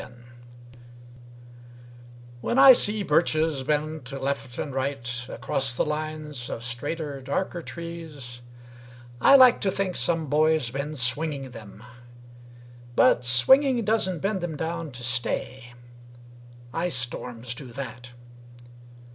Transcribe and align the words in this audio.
BIRCHES 0.01 0.11
When 2.41 2.57
I 2.57 2.73
see 2.73 3.03
birches 3.03 3.63
bend 3.63 4.03
to 4.05 4.17
left 4.17 4.57
and 4.57 4.73
right 4.73 5.27
Across 5.29 5.75
the 5.77 5.85
lines 5.85 6.49
of 6.49 6.63
straighter 6.63 7.21
darker 7.21 7.61
trees, 7.61 8.41
I 9.21 9.35
like 9.35 9.61
to 9.61 9.69
think 9.69 9.95
some 9.95 10.25
boy's 10.25 10.71
been 10.71 10.95
swinging 10.95 11.51
them. 11.51 11.83
But 12.95 13.23
swinging 13.23 13.85
doesn't 13.85 14.21
bend 14.21 14.41
them 14.41 14.55
down 14.57 14.89
to 14.93 15.03
stay. 15.03 15.71
Ice 16.73 16.95
storms 16.95 17.53
do 17.53 17.71
that. 17.73 18.09